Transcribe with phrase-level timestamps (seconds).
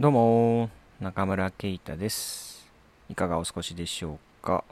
[0.00, 2.66] どうも、中村圭太です。
[3.08, 4.64] いかがお過ごしでしょうか。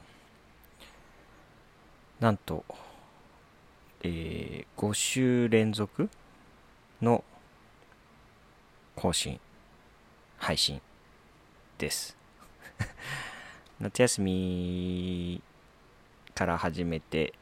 [2.18, 2.64] なんと、
[4.02, 6.10] えー、5週連続
[7.00, 7.22] の
[8.96, 9.38] 更新、
[10.38, 10.82] 配信
[11.78, 12.16] です。
[13.78, 15.40] 夏休み
[16.34, 17.32] から始めて、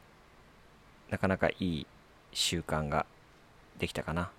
[1.09, 1.87] なかなかいい
[2.31, 3.07] 習慣が
[3.79, 4.29] できたかな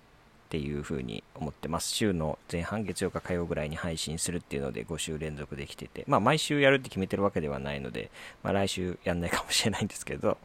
[0.53, 1.89] っていうふうに思ってます。
[1.89, 8.11] 週の前半月曜か火曜ぐらいに配信するっていうので5週連続できてて、まあ毎週やるって決めてるわけではないので、
[8.43, 10.37] まあ来週やんないかもしれないんですけど、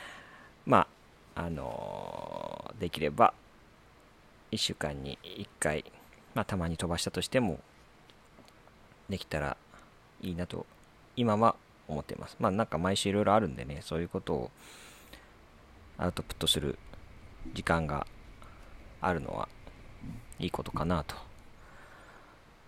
[0.64, 0.86] ま
[1.34, 3.34] あ、あのーできれば
[4.52, 5.84] 1週間に1回、
[6.34, 7.60] まあたまに飛ばしたとしても、
[9.10, 9.58] できたら
[10.22, 10.64] いいなと
[11.14, 11.56] 今は
[11.88, 12.38] 思ってます。
[12.40, 14.50] まあなんか毎週いろいろあるんでね、そういうことを
[15.98, 16.78] アウトプットする
[17.52, 18.06] 時間が
[19.02, 19.48] あるのは
[20.38, 21.16] いいことかなと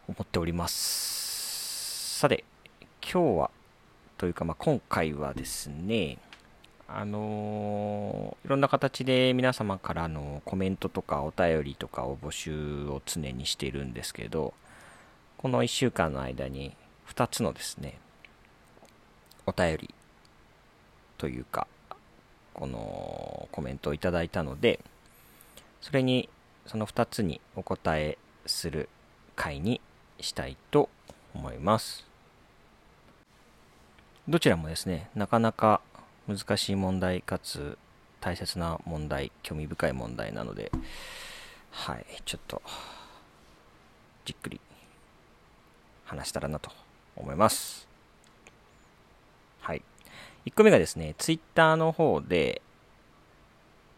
[0.08, 2.18] 思っております。
[2.18, 2.44] さて、
[3.00, 3.50] 今日は、
[4.18, 6.18] というか、まあ、今回はですね、
[6.88, 14.52] あのーいろんな形で皆様からのコメントとかお便りとかを募集を常にしているんですけど、
[15.38, 16.76] この1週間の間に
[17.08, 17.98] 2つのですね、
[19.46, 19.94] お便り
[21.16, 21.66] というか、
[22.52, 24.80] このコメントをいただいたので、
[25.84, 26.30] それに
[26.64, 28.88] その2つにお答えする
[29.36, 29.82] 回に
[30.18, 30.88] したいと
[31.34, 32.06] 思います。
[34.26, 35.82] どちらもですね、なかなか
[36.26, 37.76] 難しい問題かつ
[38.22, 40.72] 大切な問題、興味深い問題なので、
[41.70, 42.62] はい、ちょっと
[44.24, 44.62] じっくり
[46.06, 46.70] 話したらなと
[47.14, 47.86] 思います。
[49.60, 49.82] はい。
[50.46, 52.62] 1個目がですね、ツイッターの方で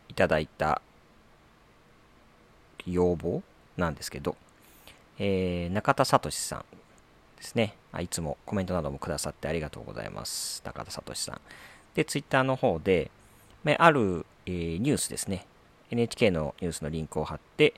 [0.09, 0.83] いただいた
[2.87, 3.43] 要望
[3.77, 4.37] なんですけど、
[5.19, 6.65] えー中田聡さん
[7.37, 8.01] ですねあ。
[8.01, 10.63] いつもコメントなどもくださってありがとうございます。
[10.65, 11.41] 中田聡さん。
[11.95, 13.11] で、ツイッターの方で、
[13.79, 15.47] ある、えーニュースですね。
[15.91, 17.75] NHK のニュースのリンクを貼って、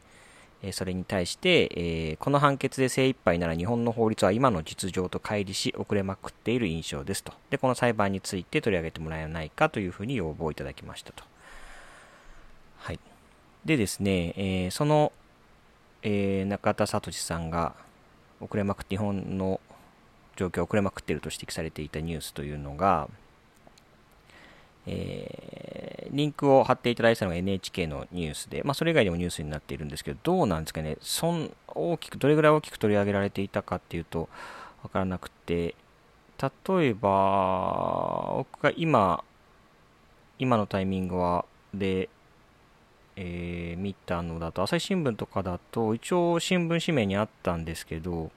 [0.60, 7.32] えそれに対して、えーこの判決で精一杯なら日本の法律は今の実情と乖離し遅れまくっている印象ですと。
[7.50, 11.25] で、この裁判について取り上げてもらえないかというふうに要望をいただきましたと。
[13.68, 15.12] でですね、えーその、
[16.02, 17.74] えー中田聡さんが
[18.40, 19.60] 遅れまくって日本の
[20.36, 23.08] 状況が遅れまくっていると指摘されていたニュースというのが、
[24.86, 34.30] えーリンクを貼っていただいたのが NHK のニュースで、まあ、それ以外でもニュースになっているんですけど、どうなんですかね、そん大きくどれぐらい大きく取り上げられていたかっていうと
[34.82, 35.74] 分からなくて、
[36.40, 39.22] 例えば、僕が今、
[40.38, 42.08] 今のタイミングはで、
[43.20, 48.30] えー見たのだと、朝日新聞とかだと、一応新聞紙面にあったんですけど、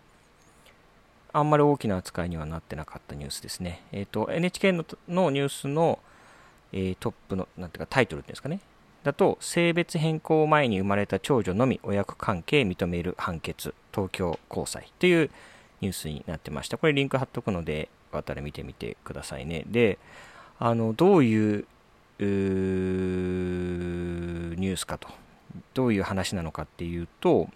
[1.33, 3.83] あんまり大きな扱いにはなってなかったニュースですね。
[3.91, 5.99] えっ、と、NHK ののニュースの、
[6.73, 8.59] えートップの、なんていうか、タイトルっていうんですかね。
[9.03, 15.29] だと、性別変更前に生まれた長女のみ親子関係認める判決、東京高裁という
[15.81, 16.79] ニュースになってました。
[16.79, 19.63] これリンク貼っとくので、よかったら見てみてくださいね。
[19.67, 19.99] で、
[20.57, 21.65] あの、どういう、
[22.25, 25.07] ニュースかと、
[25.73, 27.49] どういう話なのかっていうと、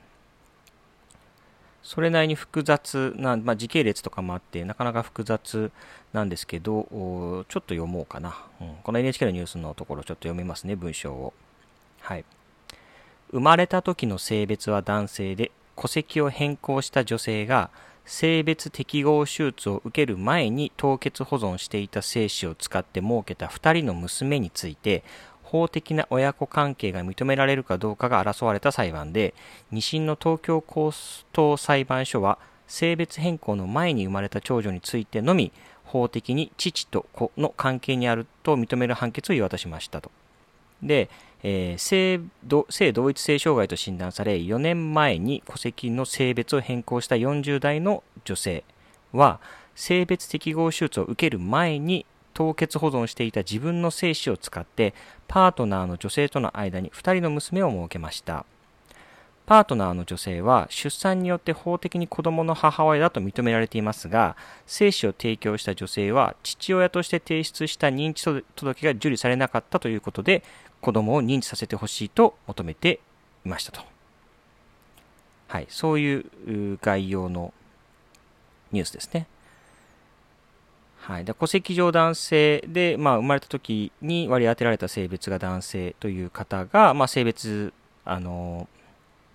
[1.83, 5.71] それなりに複雑な、まあ、時系列とかもあって、なかなか複雑
[6.13, 8.75] なんですけど、ちょっと読もうかな、うん。
[8.83, 11.33] この NHK のニュースのところちょっと読みますね、文章を。
[11.99, 12.25] はい。
[13.31, 17.69] 生まれた時の性別は男性で、戸籍を変更した女性が、
[18.05, 25.03] 性別適合手術を受ける前に凍結保存していた精子を使って設けた2人の娘について、
[25.41, 29.33] 法的な親子関係が認められるかどうかが争われた裁判で、
[29.73, 30.91] 2審の東京高
[31.33, 35.51] 等裁判所は、性別変更の前に生まれた長女についてのみ、
[35.83, 40.11] 法的に父と子の関係にあると認める判決を言い渡しましたと。
[40.81, 41.09] で、
[41.47, 48.63] えー性同性同一性障害と診断され4年前に戸籍の性別を変更した40代の女性
[49.13, 49.39] は
[49.75, 54.95] 性別適合手術を受ける前に凍結保存していた自分の精子を使って
[55.27, 58.47] パートナーの女性との間に2人の娘を設けました。
[59.45, 68.23] パートナーの女性は出産によって法的に子供の母親だと認められていますが精子を提供した女性は父親として提出した認知
[68.55, 70.43] 届が受理されなかったということで
[70.81, 72.99] 子供を認知させてほしいと求めて
[73.45, 73.81] いましたと。
[75.47, 77.53] はい、そういう概要の
[78.71, 79.27] ニュースですね。
[80.97, 87.73] はい、で戸籍上男性で、まあ、生まれた時に割り当てられた性別が男性という方が、まあ、性別、
[88.05, 88.67] あの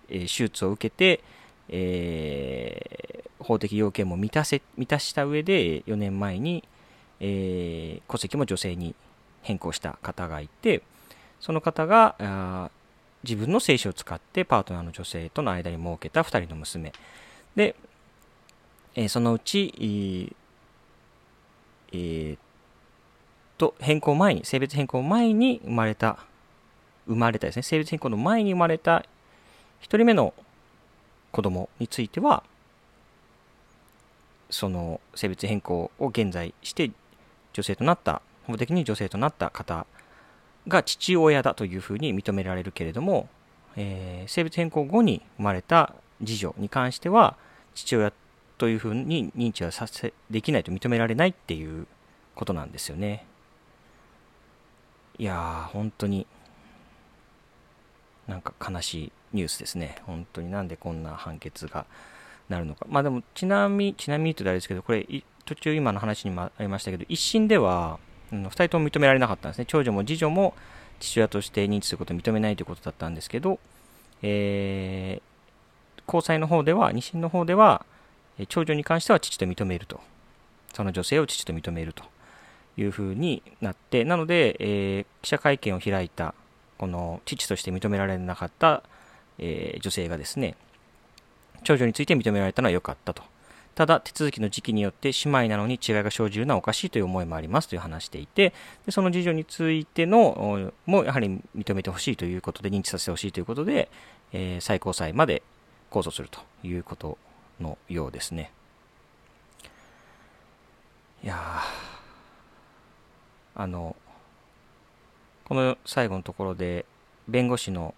[0.09, 1.23] えー手術を受けて、
[1.69, 6.65] えー、法的要件も満たせ満たした上で4年前に、
[7.21, 8.97] えー、戸籍も女性に
[9.43, 10.83] 変更した方がいて
[11.41, 12.71] その方が
[13.23, 16.93] 自分の精子を使ってパートナーの女性との間に設けた2人の娘。
[17.57, 17.75] で、
[18.95, 20.33] えー、そのうち、
[21.93, 22.39] えー、
[23.59, 26.19] と変更前に性別変更前に生まれた
[27.07, 27.63] 生まれたですね。
[27.63, 29.05] 性別変更の前に生まれた1
[29.97, 30.33] 人目の
[31.33, 32.43] 子供については
[34.51, 36.91] その性別変更を現在して
[37.53, 39.87] 女性となった法的に女性となった方
[40.71, 43.29] が父親だというふうに認められるけれども、
[43.77, 45.95] えー、性別変更後に生まれた
[46.25, 47.37] 次女に関しては
[47.75, 48.13] 父親
[48.57, 51.87] というふうに認知はさせできないと認められないっていう
[52.35, 53.27] ことなんですよね。
[55.19, 56.27] いやー本当に
[58.27, 59.97] なんか悲しいニュースですね。
[60.07, 61.85] 本当になんでこんな判決が
[62.51, 62.87] なるのか。
[62.89, 65.07] まあでも、ちなみに、ちなみにとあれですけど、これ、
[65.45, 67.99] 途中今の話にもありましたけど、一審では、
[68.33, 69.65] うん、2人とも認められなかったんですね。
[69.67, 70.55] 長女も次女も
[71.01, 73.59] 父親として認知することを認めないということだったんですけど、
[74.23, 77.85] えー、高裁の方では、2審の方では、
[78.49, 80.01] 長女に関しては父と認めると。
[80.75, 82.05] その女性を父と認めると
[82.77, 86.35] いうふうになって、なので、えー、記者会見を開いた、
[86.79, 88.83] この父として認められなかった、
[89.39, 90.57] えー、女性がですね、
[91.65, 93.23] 長女について認められたのは良かったと。
[93.75, 98.53] ただ、手続きの時期によって姉妹なのに違いが生じるのはおかしいという思いもありますという話していて、
[98.85, 103.89] でその次女についてのもやはり認めてほしいということで、認知させてほしいということで、
[104.33, 105.43] えー、最高裁まで
[105.91, 107.17] 控訴するということ
[107.61, 108.53] のようですね。
[111.23, 111.63] いや
[113.55, 113.97] あの、
[115.45, 116.87] この最後のところで、
[117.29, 117.95] 弁護士の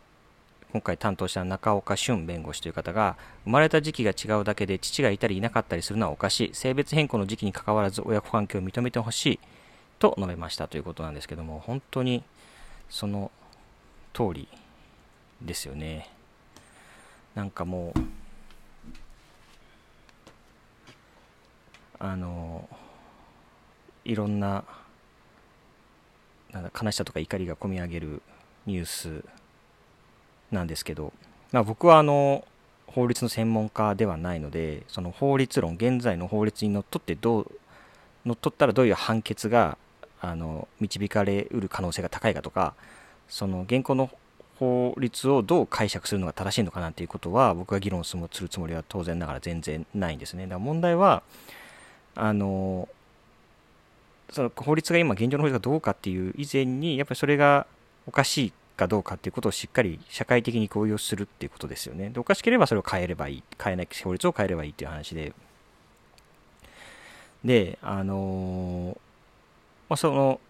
[0.72, 6.54] 今回担当した中岡俊弁護士という方が、生まれた時期が違うだけで父がいたりいなかったりするのはおかしい。
[6.54, 9.40] 性別変更の時期にかかわらず親子関係を認めてほしい。
[9.98, 12.24] と述べましたということなんですけども、本当に
[12.88, 13.30] その
[14.14, 14.48] 通り
[15.42, 16.08] ですよね。
[17.34, 18.00] なんかもう、
[21.98, 22.66] あの、
[24.06, 24.64] いろんな、
[26.50, 28.22] なんだ悲しさとか怒りがこみ上げる
[28.64, 29.22] ニュース
[30.52, 31.12] なんですけど、
[31.50, 32.44] まあ、僕はあの
[32.86, 37.50] 法律の専門家ではないのでその法律論現在の法律にのっとってどう
[38.26, 39.78] のっとったらどういう判決が
[40.20, 42.74] あの導かれうる可能性が高いかとか
[43.28, 44.10] その現行の
[44.58, 50.44] 法律をどう解釈するのが正しいのかなということは僕が議論するつもりは当然ながら全然ないんですね。
[50.44, 51.22] だから問題は
[52.14, 52.88] あの
[54.30, 57.66] その法律が今現状の法律がどうかっていう以前にやっぱりそれが
[58.06, 62.10] おかしいかどうかっていうことをしっかり社会的に合意をするっていうことですよね。
[62.10, 63.42] でおかしければそれを変えればいい。
[63.62, 65.32] 変えない法律を変えればいいっていう話で。
[67.44, 68.96] で、あのー、
[69.88, 70.40] まあ、その、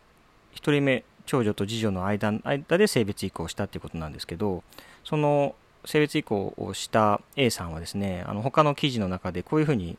[0.55, 4.63] 1人目、長女と次女の間間で性別移行したっていうことなんですけど、
[5.05, 5.55] その
[5.85, 9.97] 性別移行をした A さんはですね、あの他の記事の中でこういうふうに、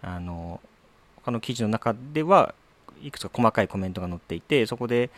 [0.00, 0.60] あの、
[1.16, 2.54] 他の記事の中では
[3.02, 5.10] いくつか細かいコメントが載っていて、そこで、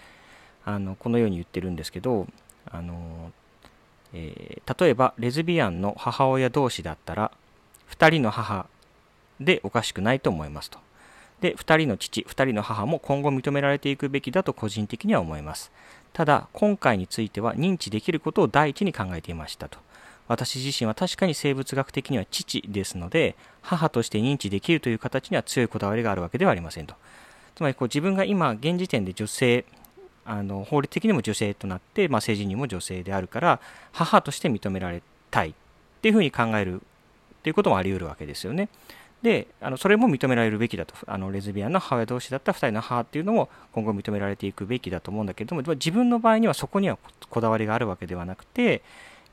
[0.66, 2.26] あのこのように言ってるんですけど、
[2.70, 3.32] あの
[4.16, 7.32] えー、例えばレズビアンの母親同士だったら
[7.90, 8.66] 2人の母
[9.40, 10.78] でおかしくないと思いますと。
[11.40, 15.72] で、2人の父、2人の母も今後認められていくべきだと個人的には思います。
[16.12, 19.78] ただ、今回については認知できることを第一に考えていましたと。
[20.26, 26.94] 私自身は確かに生物学的には父ですので、母として認知できるという形には強いこだわりがあるわけではありませんと。
[27.56, 29.64] つまりこう自分が今現時点で女性
[30.24, 33.60] あの法律的にも女性となって、まあ、成人にも女性であるから
[33.92, 35.54] 母として認められたいっ
[36.00, 36.84] ていうふうに考えるっ
[37.42, 38.68] ていうこともあり得るわけですよね。
[39.22, 46.98] であのそれも認められるべきだとあのレズビアンの母親同士だった2人の母っていうのも今後認められていくべきだと思うんだけれども自分の場合にはそこには
[47.30, 48.82] こだわりがあるわけではなくて、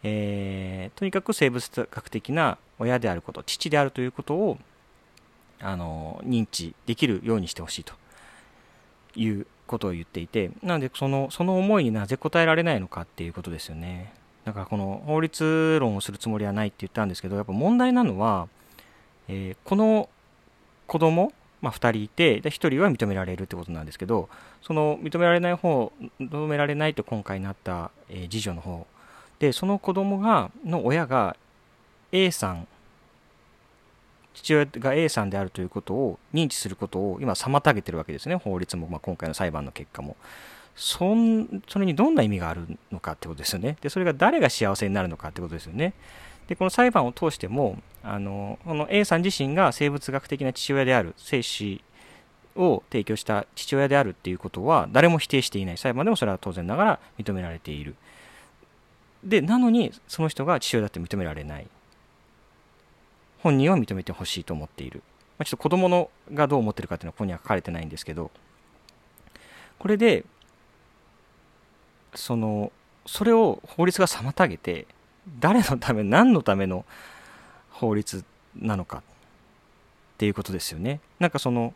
[0.02, 4.58] えー、とにかく生物学的な親であること父であるということを
[5.60, 7.94] あの認知できるようにしてほしいと
[9.16, 14.14] いうことを言っていて、なのでその、その思いになぜ答えられないのかっていうことですよね。
[14.46, 18.48] だからこの法律論をするつもりはないって言ったんですけど、やっぱ問題なのは、
[19.28, 20.10] えー、この
[20.88, 24.30] 子供、まあ、2人いて、で1人は認められるってことなんですけど、
[24.62, 28.88] その認められない方、認められないと今回なった、えー、次女の方
[29.40, 31.36] で、その子供が、の親が
[32.12, 32.68] A さん
[34.34, 38.36] 父親が A さんであるということを認知することを今妨げてるわけですね。
[38.36, 40.16] 法律も、まあ、今回の裁判の結果も。
[40.76, 43.78] そんそれにどんな意味があるのかってことですよね。
[43.82, 45.94] でそれが誰が幸せになるのかってことですよね。
[46.48, 51.84] でこの裁判を通してもあのこの A さん自身が生物学的な父親である精子
[52.56, 55.78] を提供した父親であるっていうことは誰も否定していない。
[55.78, 57.96] 裁判でもそれは当然ながら認められている。
[59.24, 61.68] でなのにその人が父親だって認められない。
[63.44, 65.02] 本人は認めてほしいと思っている、
[65.38, 68.32] まあ、ちょっと子供のがどう思ってるかっていうのはここには書かれてないんですけど。
[69.82, 70.26] これで
[72.14, 72.72] その
[73.08, 74.86] それを法律が妨げて
[75.40, 76.86] 誰のため何のための
[77.72, 78.24] 法律
[78.56, 79.02] なのかっ
[80.20, 81.00] ていうことですよね。
[81.20, 81.74] なんかその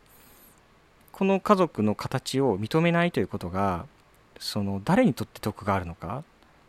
[1.13, 3.88] この家族の形を認めないということが
[4.38, 6.24] その誰にとって得があるのか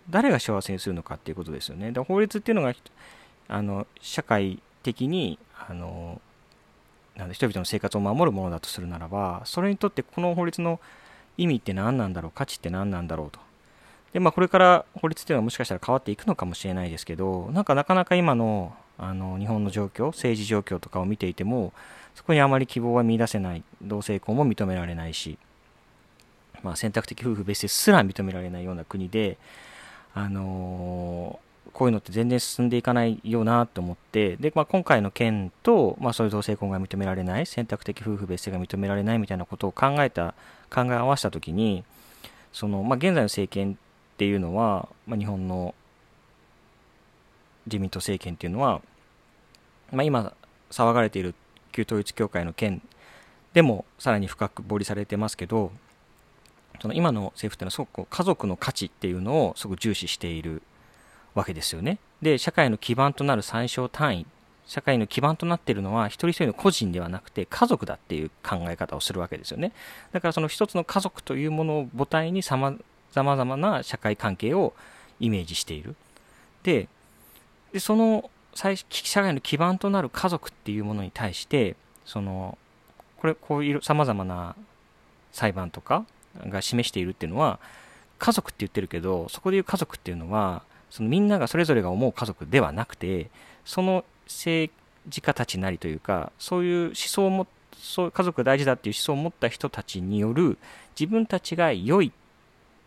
[0.08, 1.92] 誰が幸せにするのかっていうことですよね。
[1.92, 2.72] で法律っていうのが
[3.48, 5.38] あの社会的に
[5.68, 6.20] あの
[7.16, 10.80] なん人々の生活を守るものだとするならばそれにとってこの法律の
[11.36, 13.40] 意味って何なんだろう価値って何なんだろうと。
[14.12, 21.74] でまあ、これから法律っていうのはもしかしたら変わっていくのかもしれないですけどなんかなかなか今のあの日本の状況政治状況とかを見ていても
[22.14, 25.36] そこにあまり希望は見出せない同性婚も認められないし、
[26.62, 29.36] まあ、選択的夫婦別姓すら認められないような国で、
[30.14, 31.45] あのー、
[31.76, 40.32] こういうのって全然進んでいかないよなと思ってで、まあ、今回の件と、まあ、そういう同性婚が認められない選択的夫婦別姓が認められないみたいなことを考えた
[40.70, 41.84] 考え合わせた時に
[42.50, 43.76] その、まあ、現在の政権っ
[44.16, 45.74] ていうのは、まあ、日本の
[47.66, 48.80] 自民党政権っていうのは、
[49.92, 50.32] まあ、今
[50.70, 51.34] 騒がれている
[51.72, 52.80] 旧統一教会の件
[53.52, 55.70] でもさらに深く掘りされてますけど
[56.80, 60.62] その今の政府っていうのはすごく家族の価値っていうのをすごく重視している
[61.36, 61.98] わけですよね。
[62.20, 64.26] で社会の基盤となる最小単位
[64.66, 69.72] 社会の基盤となっているのは一人一人の個人ではなくて家族だっていう考え方をするわけですよね。
[70.12, 72.74] だからその一つの家族というものを母体にさま
[73.12, 74.74] ざまな社会関係を
[75.20, 75.94] イメージしている。
[76.64, 76.88] で、
[77.72, 78.74] でその社
[79.22, 81.76] 会の基盤となる家族っていうものに対して
[82.06, 82.56] その
[83.18, 84.56] これこういうさまざまな
[85.32, 86.06] 裁判とか
[86.46, 87.58] が示しているっていうのは
[88.18, 93.30] 家族って言ってるけどそこでいう家族っていうのはそのみんながそれぞれが思う家族ではなくて
[93.64, 94.72] その政
[95.10, 100.58] 治家たちなりというかそういう思想をもそう家族が大事だっていう思想を持った人たちによる
[100.98, 102.12] 自分たちが良い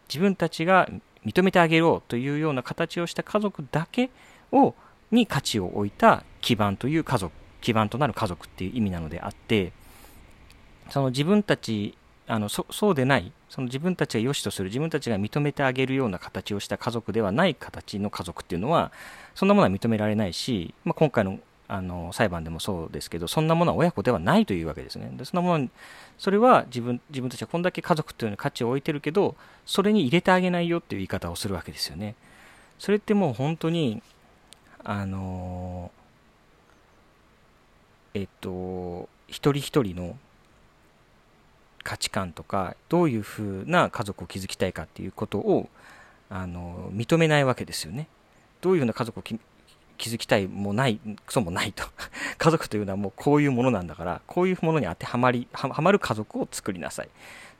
[0.07, 0.89] 自分たちが
[1.25, 4.09] 認めてあげようというような形をした家族だけ
[4.51, 4.73] を
[5.11, 9.73] に価値を置いた基盤という家族基盤となる家族っていう意味なのであって
[10.89, 11.95] その自分たち
[12.27, 18.91] あのそそうでないその自分たちが良しとする自分たちが認めてあげるような形をした家族ではない形の家族っていうのは
[19.33, 21.39] そんなものは認められないし、まあ、今回の
[21.71, 25.11] あの裁判でもそうですけどそんなものは親子ではないというわけですね。
[25.15, 25.69] でそんなもの
[26.17, 29.35] それは自分自分たちはこんだけ家族というのに価値を置いてるけど
[29.67, 32.15] それに入れてあげないよっていう言い方をするわけですよね。
[32.79, 34.01] それってもう本当に
[34.83, 35.91] あの
[38.15, 40.17] えっと一人一人の
[41.89, 45.69] 価値観とかどういうふうな家族を築きたいかっていうことを
[46.29, 48.07] あの認めないわけですよね。
[48.61, 51.83] どういうふうな家族を築きたいもないクソもないと
[52.37, 57.09] 家族というのはもうこういうものなんだからこういうものに当てはまりはまる家族を作りなさい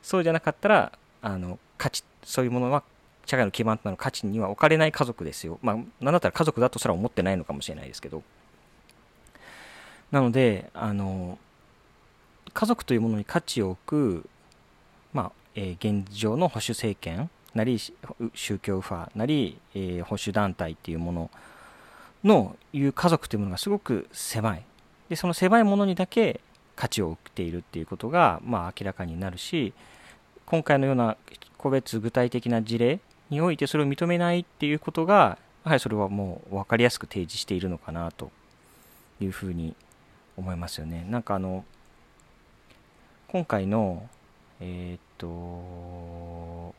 [0.00, 2.84] そうじゃなかったらあの価値そういうものは
[3.26, 5.58] 社会の基盤となる価値には置かれない家族ですよ。
[5.62, 8.22] まあ、なんだったら家族だとすら思ってないのかもしれないですけど。
[10.10, 11.38] なので、あの、
[12.52, 14.28] 家族というものに価値を置く、
[15.12, 17.78] まあ、えー、現状の保守政権なり、
[18.34, 21.30] 宗教右派なり、えー、保守団体っていうもの
[22.22, 24.62] のいう家族というものがすごく狭い。
[25.08, 26.40] で、その狭いものにだけ
[26.76, 29.72] 価値を置いているっていうことが、まあ、明らかになるし、
[30.46, 31.16] 今回のような
[31.56, 38.30] 個別具体的な事例においてそれを認めないっていうことが、やはりそれはもう分かりやすく提示しているのかなと
[39.20, 39.74] いうふうに
[40.36, 41.06] 思いますよね。
[41.08, 41.64] なんかあの、
[43.32, 44.08] 今回の、
[44.58, 46.74] え、っと、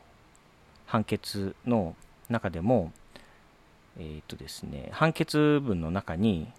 [0.84, 1.96] 判決の
[2.28, 2.92] 中でも、
[3.98, 6.52] え、っとですね、判決文の中に、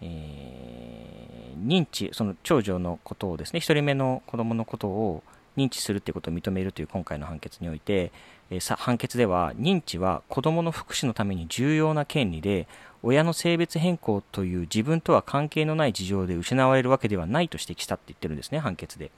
[0.00, 5.22] えー、認知、その長女のことをですね、1人目の子供のことを
[5.56, 8.10] 認知するということを認めるという今回の判決において、
[8.50, 12.66] えー、判決では認知は子どもの福祉のために重要な権利で
[13.02, 19.10] 親の性別変更という自分とは関係のない事情で失われるわけではないと指摘したって言ってるんですね判決で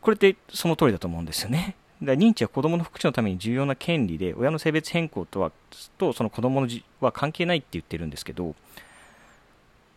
[0.00, 5.52] これってその通りだと思うんですよねだ認知は子どもの福祉のために重要な権利で親の性別変更とは
[5.98, 6.68] とその子どもの
[7.00, 8.54] は関係ないって言ってるんですけど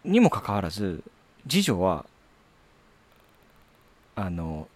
[0.03, 1.03] にもかかわらず
[1.47, 2.05] 次女は
[4.15, 4.67] あの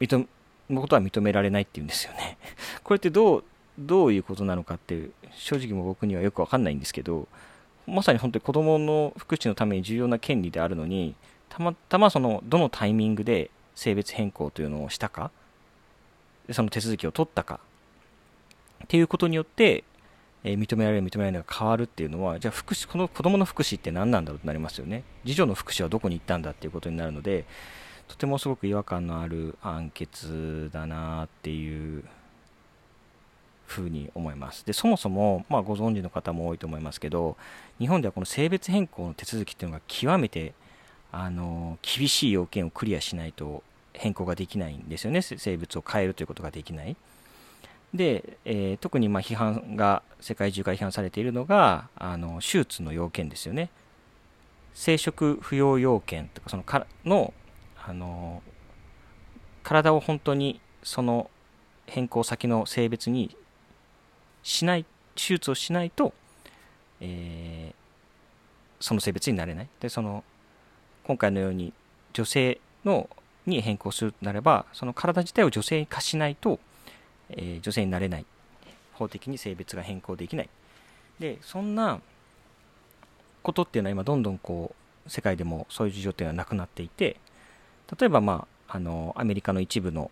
[0.00, 0.26] 認
[0.70, 2.38] のことは認められないっていうんですよね。
[2.82, 3.44] これってどう、
[3.78, 7.26] どういうことなのかって正直も僕にはよくわかんないんですけど、
[7.86, 11.14] まさに本当に子どもの福祉のために重要な権利であるのに
[11.48, 15.30] たまたまそのどのタイミングで性別変更というのをしたか
[16.50, 17.60] その手続きを取ったか
[18.84, 19.84] っていうことによって、
[20.44, 25.04] えー、認められる認められないが変わるっていうのはじゃあ福祉この子どもの福祉って何なんだろうとなりますよね。
[25.24, 27.44] 次女の福祉はどこに行ったんだっていうことになるので
[28.08, 32.04] とてもすごく違和感のある判決だなっていう
[33.66, 34.64] ふうに思います。
[34.64, 37.36] で、そもそも、まあ、ご存知の方も多いと思いますけど、
[37.78, 40.54] 日本ではこの性別変更の手続きっていうのが極めて、
[41.12, 45.22] あの、厳しい要件をクリアしないと変更ができないんですよね。
[45.22, 46.96] 性別を変えるということができない。
[47.94, 53.70] で、えー、特にま批判が、世界中から批判されているのが、あの、手術の要件ですよね。
[54.74, 57.32] 生殖不要要件とか、そのかの、
[57.86, 58.42] あの、
[59.62, 61.30] 体を本当にその
[61.86, 63.36] 変更先の性別に
[64.44, 64.84] しない
[65.16, 66.12] 手術をしないと、
[67.00, 67.74] えー、
[68.78, 69.68] その性別になれない。
[69.80, 70.22] でその
[71.02, 71.72] 今回のように
[72.12, 73.10] 女性の
[73.46, 76.60] に変更するとなればその体自体を女性化しないと、
[77.30, 78.26] えー、女性になれない。
[78.94, 80.48] 法的に性別が変更できない。
[81.18, 82.00] でそんな
[83.42, 84.74] ことっていうのは今どんどんこ
[85.06, 87.20] う世界でもそういう事情っていうのはなくなっていて
[87.98, 90.10] 例えばまああのアメリカの一部の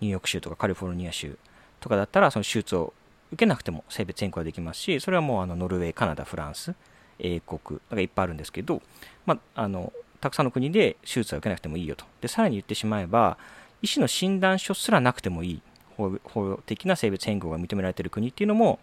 [0.00, 1.36] ニューヨーク州とかカリフォルニア州
[1.80, 2.92] とかだったらその手術を
[3.32, 6.74] 受けなくても性別変更はできますし、それはもうあのノルウェー、カナダ、フランス、
[7.18, 8.82] 英国、なんかいっぱいあるんですけど、
[9.24, 12.04] まあ、あのたくさんの国で手術は受けなくてもいいよと。
[12.20, 13.38] で、さらに言ってしまえば、
[13.80, 15.62] 医師の診断書すらなくてもいい
[15.96, 18.78] 法法的な性別変更が認められている国っていうのも、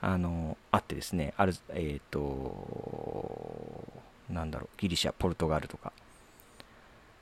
[0.00, 5.92] あの、あってですね、ある、えっ、ー、と、なんだろう、ギリシャ、ポルトガルとか、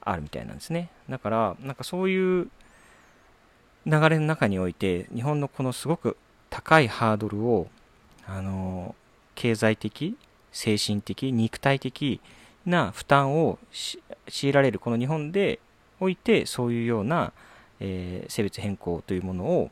[0.00, 0.90] あるみたいなんですね。
[1.08, 2.48] だから、なんかそういう
[3.86, 6.16] 流れの中において、日本のこのすごく
[6.52, 7.68] 高いハードルを
[8.26, 8.94] あの
[9.34, 10.18] 経済的
[10.52, 12.20] 精神的肉体的
[12.66, 13.58] な負担を
[14.28, 15.60] 強いられるこの日本で
[15.98, 17.32] おいてそういうような、
[17.80, 19.70] えー、性別変更というものを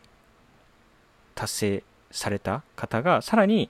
[1.35, 3.69] 達成された方がさらに、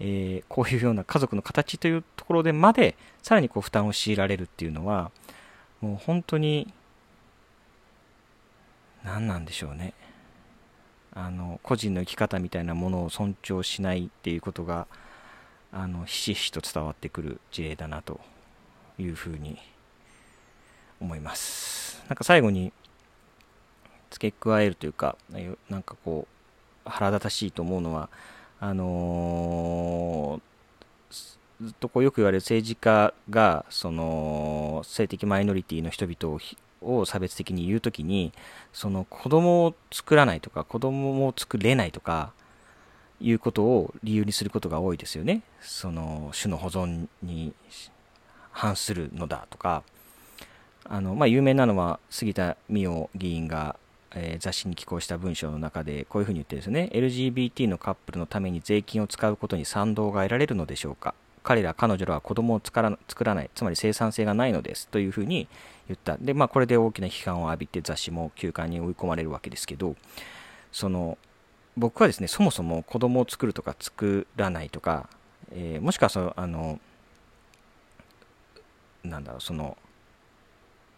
[0.00, 5.10] えー、こういうような家族の形というところでまでさらにこう負担を強いられるっていうのは
[5.82, 6.72] もう本当に
[9.04, 9.92] 何なんでしょうね。
[11.16, 14.86] あの個人の生き方みたいなものを尊重しないっていうことが
[15.72, 18.20] あのひしひしと伝わってくる事例だなと
[18.98, 19.56] いうふうに
[21.00, 22.04] 思います。
[22.08, 22.70] なんか最後に
[24.10, 25.16] 付け加えるというか
[25.70, 26.28] なんかこ
[26.86, 28.10] う腹立たしいと思うのは
[28.60, 36.38] あのー、ずっとこうよく言われる政治家がその性的マイノリティの人々を
[36.80, 38.32] を差別的に言うときに、
[38.72, 42.32] その子供を作らないとか、子供を作れないとか、
[43.20, 45.42] いうことを理由にすることが多いですよね。
[45.60, 47.54] その種の保存に
[48.52, 49.82] 反するのだとか、
[50.84, 53.76] あの、まあ、有名なのは杉田水脈議員が、
[54.14, 61.14] えー、雑誌に寄稿した文章の中でこういうふうに言ってですね、LGBT のカップルのために税金を使うことに賛同が得られるのでしょうか。
[61.42, 64.88] 彼ら、彼女らは子供を作ら作らない、つまり生産性がないのです。
[64.88, 65.48] というふうに
[65.88, 66.16] 言った。
[66.18, 69.96] で、まあ、これで大きな批判を浴びて雑誌も休刊に追い込まれるわけですけど、
[70.72, 71.18] その、
[71.76, 75.08] 僕はですね、そもそも子供を作るとか作らないとか、
[75.52, 76.80] えー、もしくはその、あの、
[79.04, 79.76] なんだろう、その、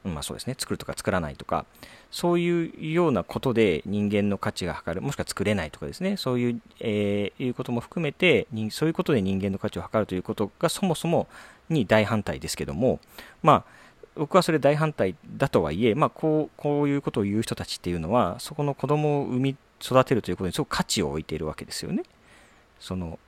[0.04, 1.66] まあそうですね、作るとか作らないとか、
[2.10, 11.26] そういうようなことで人間の価値が測る、もしくは作れないとかですね、そういう、えー、いうことも含めて、そういうことで人間の価値を測るということがそもそも
[11.68, 13.00] に大反対ですけども、
[13.42, 13.64] まあ、
[14.18, 22.02] 僕はそれ大反対だとはいえ、まあ、こうこういうことを言う人たちっていうのは、そこの子供を産み育てるということにすごく価値を置いているわけですよね。
[22.80, 23.18] その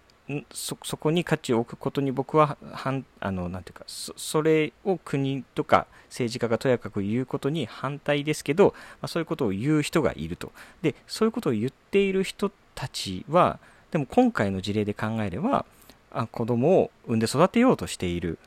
[0.53, 13.59] そそこに価値を置くことに僕は反あのなんていうかそそれを国とか政治家がとやかく言うことに反対ですけど、まあ、そういうことを言う人がいるとでそういうことを言っている人たちは
[13.91, 15.65] でも今回の事例で考えれば
[16.13, 18.39] あ子供を産んで育てようとしている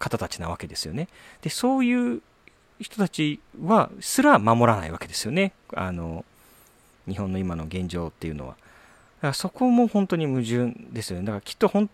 [0.00, 1.06] 方たちなわけですよね
[1.42, 2.20] でそういう
[2.80, 6.24] 人たちはすら守らないわけですよねあの
[7.10, 8.54] 日本の今の現状っていうのは。
[8.54, 8.56] だ
[9.22, 11.26] からそこも本当に矛盾ですよね。
[11.26, 11.88] だからきっと本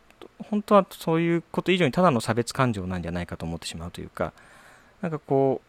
[0.65, 4.33] 当はそういうこと以上にただの差別感情なんじゃないかと思ってしまうというか、
[5.01, 5.67] なんかこう、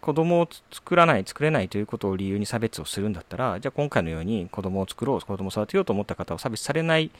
[0.00, 7.10] 子供を作らない、作れないということを理由に差別をするんだったら、じゃあ今回のように子供を作ろう、子供を育てようと思った方は差別されない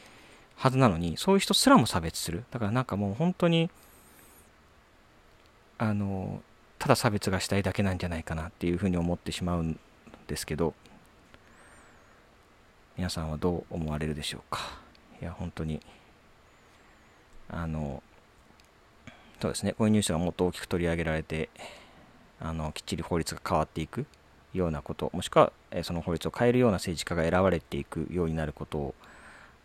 [0.61, 2.43] はずなのに、そういう人すらも差別する。
[2.51, 3.71] だからなんかもう本当に、
[5.79, 6.43] あの、
[6.77, 9.79] ただ差別がしたいだけなんじゃないかなっていうふうに思ってしまうん
[10.27, 10.75] ですけど、
[12.95, 14.59] 皆さんはどう思われるでしょうか？
[15.19, 15.81] いや、本当に、
[17.49, 18.03] あの、
[19.41, 21.49] そうですね、こういうニュースがもっと大きく取り上げられて、
[22.39, 24.05] あの、きっちり法律が変わっていく
[24.53, 28.95] ようなこと、もしくは、えその法律を変えるような政治家が選ばれていくようになることを、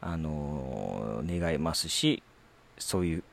[0.00, 2.22] あの、願いますし、
[2.78, 3.24] そういう、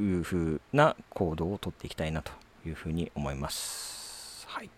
[0.00, 2.32] いうふうな行動をとっていきたいなと
[2.66, 4.46] いうふうに思います。
[4.48, 4.70] はい。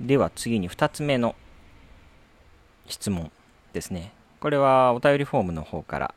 [0.00, 1.34] では次に2つ目の
[2.86, 3.30] 質問
[3.72, 4.12] ですね。
[4.40, 6.14] これはお便りフォームの方から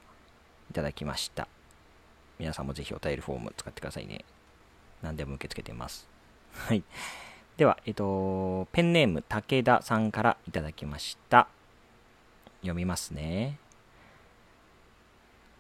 [0.72, 1.48] いただきました。
[2.40, 4.26] 皆さんもぜひお便りフォーム使ってくださいね。
[5.02, 6.08] 何でも受け付けてます。
[6.54, 6.84] はい。
[7.58, 11.48] では、えっと、ペンネーム武田さんからいただきました。
[12.66, 13.58] 読みますね。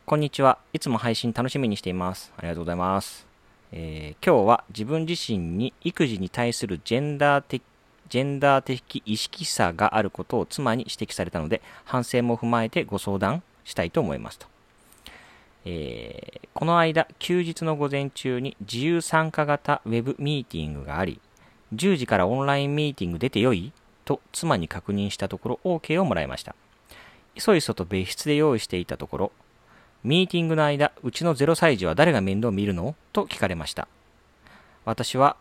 [0.06, 0.60] こんにちは。
[0.74, 2.32] いつも配信楽しみにしています。
[2.38, 3.26] ありがとうございます。
[3.72, 7.64] えー、今日は自分自身に育児に対するジェンダー的
[8.10, 14.48] ジェンダー的意識差があることを妻に指摘されたので、反省も踏まえてご相談したいと思いますと。
[15.66, 21.20] えー、この間、休日の午前中に自由参加型ウェブミーティングがあり、
[21.74, 23.74] 10時からオンラインミーティング出てよい
[24.06, 26.56] と妻に確認したところ OK をもらいました。
[27.36, 29.32] いそいそと別室で用意していたところ、
[30.04, 32.96] ミーティングの間、うちの0歳児は誰が面倒を見るの？
[33.12, 33.88] と聞かれました。
[34.86, 35.36] 私は、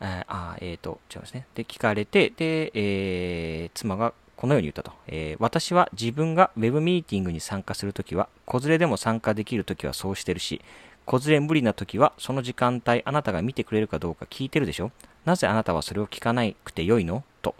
[0.00, 1.46] えー、あ、えっ、ー、と、違いますね。
[1.54, 4.92] で、聞かれて、で、えー、妻がこのように言ったと。
[5.06, 10.60] えー、私は自分が Web ミーティングに参加するときは、子連れでも参加できるときはそうしてるし、
[11.06, 14.90] 子連れ無理なときは、その時間帯あなたが見てくれるかどうか聞いてるでしょ？
[15.24, 17.22] なぜあなたはそれを聞かなくてよいの？
[17.42, 17.54] と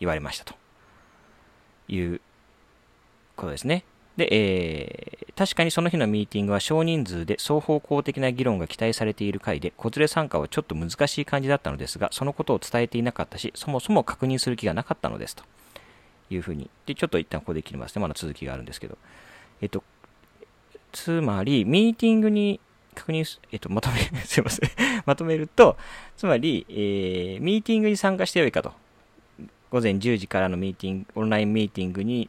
[0.00, 0.54] 言われましたと。
[1.88, 2.20] いう
[3.36, 3.84] ことですね。
[4.16, 15.44] で、えー、確かにその日のミーティングは少人数で双方向的な議論が期待されている回で、子連れ参加はちょっと難しい感じだったのですが、そのことを伝えていなかったし、そもそも確認する気がなかったのですと
[16.30, 16.68] いうふうに。
[16.86, 18.02] で、ちょっと一旦ここで切りますね。
[18.02, 18.98] まだ続きがあるんですけど。
[19.62, 19.82] えっと、
[20.92, 22.60] つまり、ミーティングに
[22.94, 24.70] 確認す、えっと、まとめ、 すいません
[25.06, 25.78] まとめると、
[26.16, 28.72] つまり、えー、ミーティングに参加してよいかと。
[29.70, 32.28] 午前10時からのミーティング、オンラインミーティングに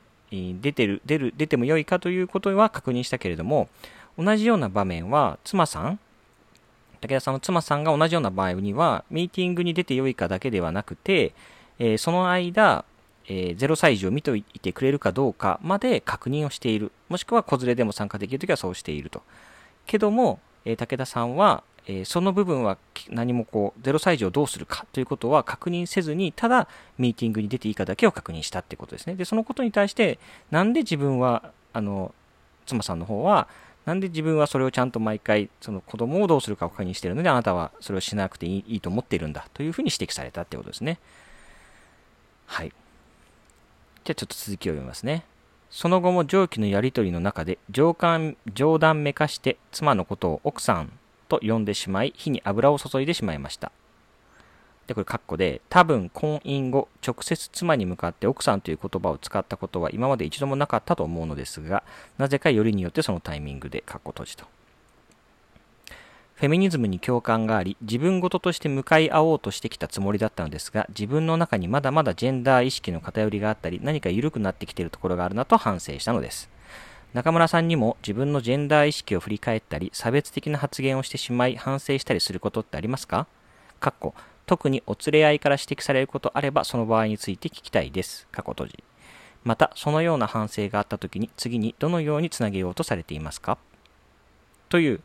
[0.62, 3.70] 出てる、出る、出ても良いかということは確認したけれども、
[4.18, 6.00] 同じような場面は、妻さん、
[7.02, 11.34] 武田さんの妻さんが同じような場合には、ミーティングに出て良いかだけではなくて、
[11.80, 12.86] えー、その間、
[13.28, 16.92] えー、0歳児を見ていてくれるかどうかまで確認をしている。
[17.10, 19.22] もしくは子連れでも参加できるときはそうしていると。
[19.86, 22.78] けども、えー、武田さんは、え、その部分は
[23.10, 26.68] 何もこう、0歳児をどうするかということは確認せずに、ただ、
[26.98, 29.16] ミーティングに出ていいかだけを確認したってことですね。
[29.16, 30.20] で、そのことに対して、
[30.50, 32.14] なんで自分は、あの、
[32.66, 33.48] 妻さんの方は、
[33.86, 41.00] なんで自分はそれをちゃんと毎回、その子供をどうするかを確認しているので、あなたはそれをしなくていいいいと思っているんだというふうに指摘されたってことですね。
[42.46, 42.70] はい。
[44.06, 45.26] じゃあちょっと続きを読みますね。
[45.70, 50.92] その後も上記のやりとりの中で、冗談冗談めかして妻のことを奥さん
[51.34, 53.72] と呼んでしまい、火に油を注いでしまいました。
[54.86, 61.84] で、これ、カッコで、多分、婚姻後、直接妻に向かって奥さんという言葉を使ったことは今まで一度もなかったと思うのですが、
[62.18, 64.46] なぜかよりによってそのタイミングで、カッコ閉じと。
[66.36, 76.53] フェミニズムに共感があり、自分事として向かい合おうとしてきたつもりだったのですが、自分の中にまだまだジェンダー意識の偏りがあったり、何か緩くなってきているところがあるなと反省したのです。
[77.14, 83.28] 中村さんにも自分のジェンダー意識を振り返ったり、差別的な発言をしてしまい反省したりすることってありますか
[83.80, 84.16] かっこ
[84.48, 88.28] 特にお連れ合いから指摘されることあれば、その場合について聞きたいです。
[88.32, 88.84] 過去閉じ。
[89.44, 93.60] また、そのような反省があったときに、次にどのようにつなげようとされていますか？
[94.70, 95.02] という、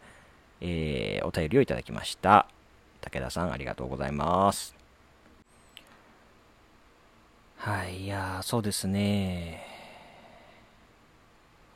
[0.62, 2.48] えー、お便りをいただきました。
[3.02, 4.74] 武田さん、ありがとうございます。
[7.58, 9.77] はい、いやそうですね。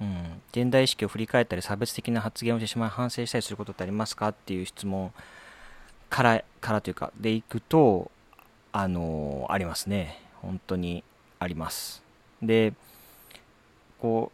[0.02, 5.12] うん、現代意識を振り返ったり差別的な発言をしてしまい反省したりすることってありますかっていう質問
[6.10, 8.10] からからというかでいくと
[8.72, 10.18] あのありますね。
[10.40, 11.04] 本当に
[11.38, 12.02] あります。
[12.42, 12.72] で
[14.00, 14.32] こ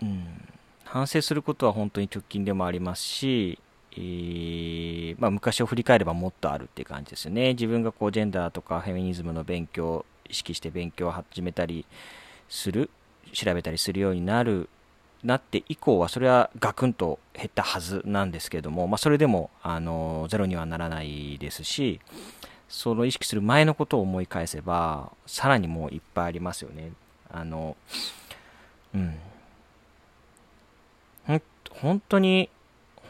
[0.00, 0.48] う、うん、
[0.84, 3.58] 反省することは本当に直近でもありますし、
[3.92, 7.50] えー、まあ、昔を振り返ればもっとあるっていう感じですよね。
[7.50, 11.84] 自分がこうジェンダーとかフェミニズムの勉強を意識して勉強を始めたり
[12.48, 12.88] する。
[13.34, 14.68] 調べたりするようになる
[15.22, 22.00] なって以降はそれはガクンと減ったはずなんですけども、まあ、それでもあのゼロにはならないですし
[22.68, 26.92] その意識する前のことを思い返せばさらにもういっぱいありますよね。
[27.30, 27.76] あの
[28.94, 29.18] うん
[31.80, 32.50] 本当に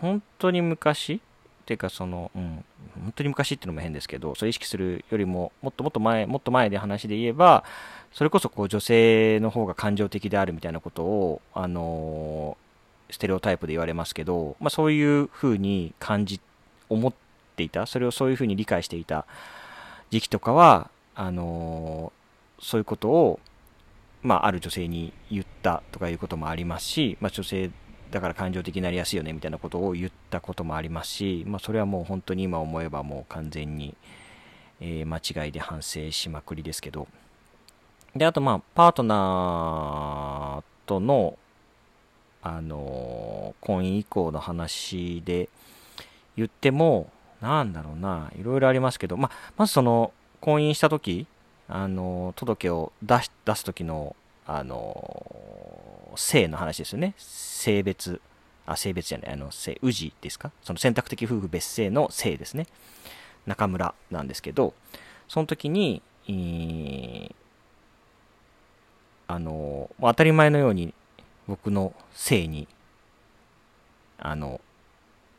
[0.00, 1.20] 本当に昔っ
[1.66, 2.64] ていうかその、うん、
[3.02, 7.64] 本当に昔っていうのも変ですけど、それ意識するよりも、もっともっと前、もっと前で話で言えば、
[8.14, 12.56] それこそこう女性の方が感情的であるみたいなことを、あの
[13.10, 16.40] ステレオタイプで言われますけど、まあ、そういうふうに感じ、
[16.88, 17.12] 思っ
[17.56, 19.26] ていた、それをそういうふうに理解していた
[20.10, 22.12] 時期とかは、あの
[22.60, 23.40] そういうことを、
[24.22, 27.70] まあ、ある女性に言ったとかいうこともありますし、まあ、女性
[28.12, 33.96] だから感情的になりやすいよねみたいなことを言ったこともありますし、まあ、それはもう本当に今思えばもう完全に、
[34.80, 37.08] えー、間違いで反省しまくりですけど。
[38.14, 41.38] であとまあパートナーとの
[42.42, 45.48] あのー、婚姻以降の話で
[46.36, 51.26] 言ってもなんだろうないろいろありますけど、まあ、まずその婚姻した時
[51.68, 54.14] あのー、届を出し出す時の
[54.46, 57.14] あの性の話ですよね。
[57.16, 58.20] 性別、
[58.66, 60.52] あ、性別じゃない、あの、性、氏ですか？
[60.62, 62.66] その選択的夫婦別姓の性ですね。
[63.46, 64.74] 中村なんですけど、
[65.28, 66.02] その時に、
[69.26, 70.94] あの、当たり前のように
[71.46, 72.68] 僕の性に、
[74.18, 74.60] あの、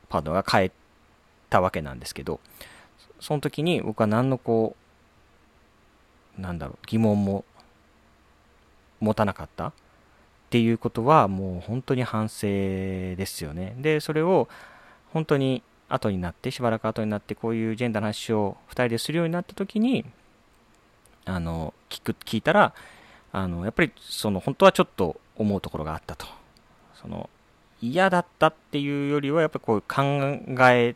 [0.10, 0.72] パートナーが変え
[1.50, 2.40] たわけなんですけど、
[3.20, 4.76] その時に僕は何のこ
[6.38, 7.46] う、なんだろう、疑問も
[9.00, 9.74] 持たなかったっ
[10.50, 13.76] ていうことはもう本当に反省ですよね。
[13.80, 14.48] で、それを
[15.12, 20.06] 本当に後になって、しばらく後になってこういうジェンダーの話を2人でするようになった時に、
[21.26, 22.74] あの、聞く、聞いたら、
[23.36, 26.26] あの、やっぱりその本当はちょっと思うところがあったと。
[27.02, 27.30] その、
[27.82, 30.02] 嫌だったっていうよりは、やっぱりこう考
[30.70, 30.96] え、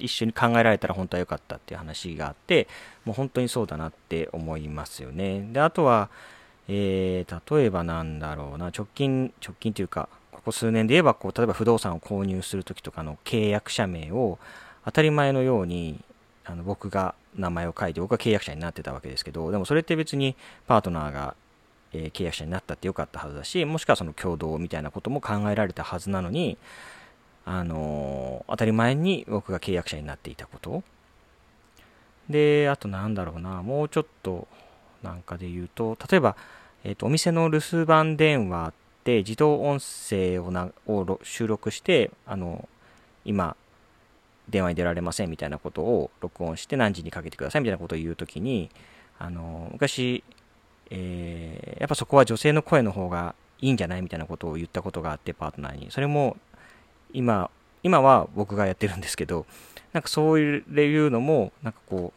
[0.00, 2.66] 一緒に考えられたら本当は良かったっていう話があって、
[3.04, 5.48] もう本当にそうだなって思いますよね。
[5.52, 6.10] で、あとは、
[6.66, 14.40] えー、例えばなんだろうな、直近、直近というか、ここ数年で言えば、こう、例えば不動産を購入するときとかの契約者名を
[14.84, 16.00] 当たり前のように、
[16.50, 20.34] あの僕が名前を書いて、僕が契約者になってたわけですけど、でもそれって別に
[20.66, 21.34] パートナーが、
[21.92, 26.56] え、契約者になったってよかったはずだし、もしくはその共同みたいなことも考えられたはずなのに、
[27.44, 30.82] あの、当たり前に僕が契約者になっていたこと。
[32.30, 34.48] で、あとなんだろうな、もうちょっと
[35.02, 36.36] なんかで言うと、例えば、
[36.84, 38.72] えっ、ー、と、お店の留守番電話っ
[39.04, 42.68] て自動音声をなを収録して、あの、
[43.24, 43.54] 今、
[44.48, 48.70] 電話に出られませんみたいなことを録音して何時にかけてくださいみたいなことを言うときに、
[49.18, 50.24] あの、昔、
[50.90, 55.90] えー、やっぱそこは女性の声の方がいいんじゃないみたいなことを言ったことがあって、パートナーに。
[55.90, 56.36] それも、
[57.12, 57.50] 今、
[57.82, 59.46] 今は僕がやってるんですけど、
[59.92, 62.12] なんかそういうのも、なんかこ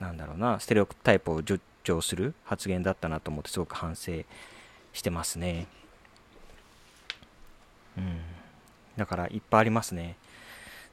[0.00, 1.42] う、なんだろうな、ステレオタイプを
[1.84, 4.12] 張する発言だったなと思ってすごく反省
[4.92, 5.66] してますね。
[7.96, 8.20] うん。
[8.96, 10.16] だからいっぱいありますね。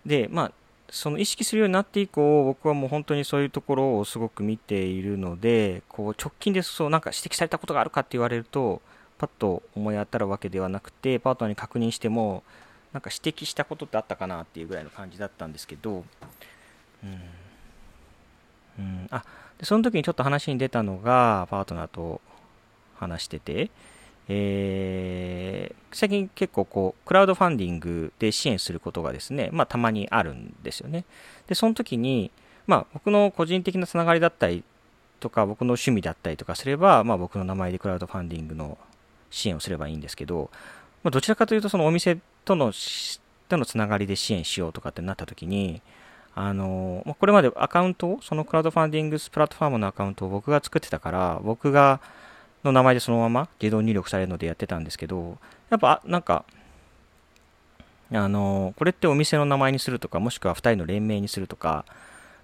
[0.06, 0.52] で、まあ、
[0.90, 8.82] その意識するようになって以降、僕はもう本当にそういうところをすごく見ているので、こう直近でそうなんか指摘されたことがあるかって言われると、
[9.18, 12.44] パッと思い当たるわけではなくて、パートナーに確認しても、
[12.94, 16.06] なんか指摘したことってあったかなっていうぐらいの感じだったんですけど、
[17.04, 17.22] うん。
[18.80, 19.24] うん、あ、
[19.58, 22.22] でその時にちょっと話に出たのが、パートナーと
[22.96, 23.72] 話してて、
[24.30, 31.06] えー、最近結構こう、クラウドファンディングで支援することがですね、まあたまにあるんですよね。
[31.48, 32.32] で、その時に、
[32.66, 34.64] まあ僕の個人的なつながりだったり
[35.20, 38.78] とか、僕の趣味だったりとかすれば、まあ僕の名前でクラウドファンディングの
[39.30, 40.50] 支援をすればいいんですけど、
[41.04, 42.74] まあ、どちらかというとそのお店との、
[43.48, 45.82] とのつながりで支援しようとかってなった時に、
[46.36, 52.00] あの、これまでアカウントを、そのクラウドファンディングスプラットフォームのアカウントを僕が作ってたから、僕が、
[52.68, 55.38] の名前でそのまま自動入力されるのでやってたんですけど、
[55.70, 56.46] やっぱ、なんか、
[58.12, 61.86] あの、これってお店の名前にするとか、もしくは2人の連名にするとか、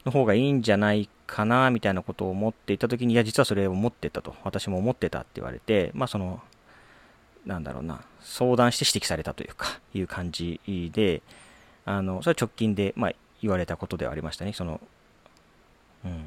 [0.06, 4.36] の方がいいんじゃないかな、みたいなことを思っていたときに、いや、実はそれを持ってたと。
[4.44, 6.42] 私も思ってたって言われて、まあ、その、
[7.46, 10.60] なんだろうな、相談して指摘されたというか、いう感じ
[10.94, 11.22] で、
[11.86, 14.54] あの、それは直近で、まあ、言われたことではありましたね。
[14.54, 14.82] その、
[16.06, 16.26] うん。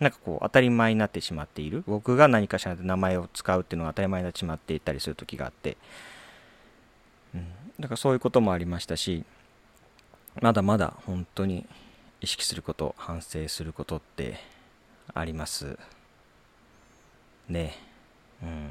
[0.00, 1.84] なんかこう、当たり前になってしまっている。
[1.86, 5.76] 僕が何かしらで名前を使うっていうのが当たり前になってしまっていたりする時があって、
[7.34, 7.46] うん。
[7.78, 9.24] だからそういうこともありましたし、
[10.40, 11.66] まだまだ本当に
[12.20, 14.40] 意識すること、反省することって
[15.12, 15.78] あります。
[17.48, 17.76] ね。
[18.42, 18.70] うん。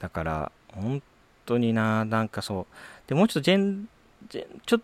[0.00, 1.02] だから、本
[1.46, 3.88] 当にな、なんかそう、で、もうちょっとジェン、
[4.28, 4.82] ジェンちょち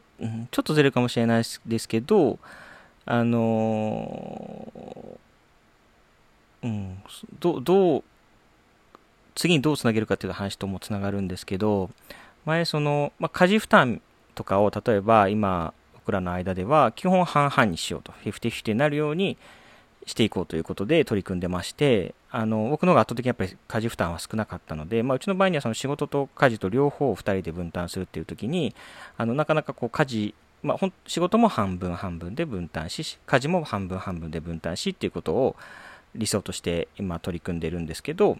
[0.60, 2.38] ょっとずれるかもしれないですけど、
[3.04, 7.02] あのー、うん、
[7.40, 8.04] どどう、
[9.34, 11.90] 次にどうつなげるかっていう話ともつながるんですけど、
[12.44, 14.00] 前その、まあ、家事負担
[14.34, 18.12] とかを例えば今僕らの間では基本半々にしようと。
[18.24, 19.36] 50-50になるように
[20.06, 28.74] していこうということで取り組んでましてあの僕の方が圧倒的にやっぱり家事負担は少なかったので、まあ、うちの場合にはその仕事と家事と両方を2人で分担するっていう時に
[29.16, 35.56] あのなかなかこう家事まあ、仕事も半分半分で分担し家事も半分半分で分担しっていうことを
[36.14, 38.38] 理想として今取り組んでるんですけど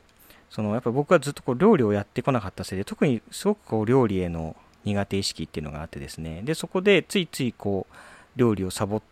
[0.51, 4.55] そのやっぱ僕はずっとこう料理をやってこなかったせいで特にすごくこう料理への
[4.85, 6.43] 苦手意識っていうのがあってですね。
[6.43, 7.95] でそこでついついこう
[8.37, 9.03] 料理をサボっ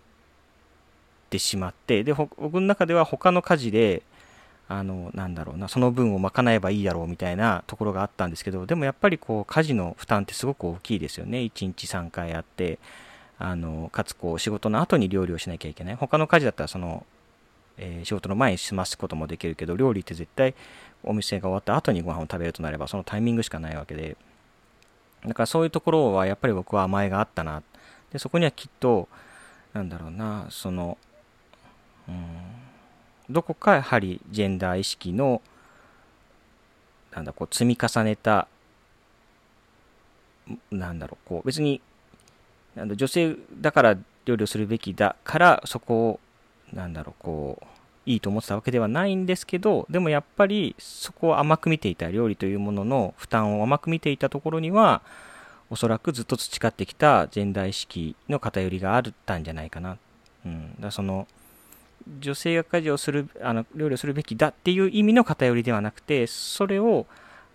[1.31, 4.03] てしまってで僕の中では他の家事で
[4.73, 11.39] あのなんだろうなその分を賄えばいいだろうみたいなところがあったんですけどでもやっぱりこう家事の負担ってすごく大きいですよね。
[11.39, 12.79] 1日3回あって
[13.41, 15.97] あのかつこう仕事の後に料理をしなきゃいけない。
[15.97, 17.05] 他の家事だったらその、
[17.79, 20.55] えー、仕事の前に済ますこともできるけど料理って絶対
[21.03, 24.17] お店が終わった後にご飯を食べるとなればそのタイミングしかないわけで。
[25.27, 27.65] だからそういうところはやっぱり僕は甘えがあったな。
[28.13, 29.09] でそこにはきっと
[29.73, 30.97] なんだろうなその
[32.09, 32.60] うん
[33.31, 35.41] どこかやはりジェンダー意識の
[37.13, 38.47] なんだこう積み重ねた
[40.71, 41.81] なんだろうこう別に
[42.77, 46.21] 女性だから料理をするべきだからそこを
[46.73, 47.67] なんだろうこう
[48.07, 55.03] いいと思ってたわけではないんですけどでもやっぱりそこを甘く見ていた料理というものの負担を甘く見ていたところには
[55.69, 59.99] おそらくずっと培ってきたジェンダー意識の偏りがあったんじゃないかな、
[60.45, 61.29] うん、だその
[62.21, 67.07] 女性が家事をするあの料理をするべきだっていう意味の偏りではなくてそれを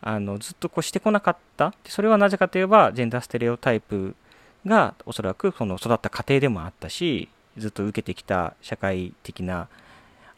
[0.01, 1.73] あのずっとこうしてこなかった。
[1.87, 4.15] それはなぜかといえばジェンダーステレオタイプ
[4.65, 9.67] がおそらくその育った家庭でもあったしずっと受けてきた社会的な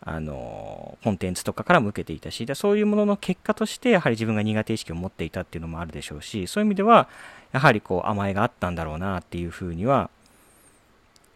[0.02, 7.10] あのコンテンツとかからも受けていたしそういうものの結果としてやはり自分が苦手意識を持っていたっていうのもあるでしょうしそういう意味では
[7.52, 10.10] やはりこう甘えがあったんだろうなっていうふうには